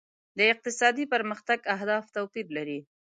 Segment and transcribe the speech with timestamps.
[0.37, 2.79] د اقتصادي پرمختګ اهداف توپیر لري.